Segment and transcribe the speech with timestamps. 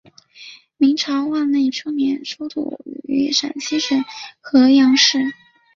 [0.77, 4.03] 明朝万历初年出土于陕西省
[4.41, 5.31] 郃阳县。